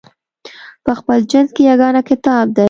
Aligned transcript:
په 0.83 0.91
خپل 0.99 1.17
جنس 1.31 1.49
کې 1.55 1.63
یګانه 1.71 2.01
کتاب 2.09 2.45
دی. 2.55 2.59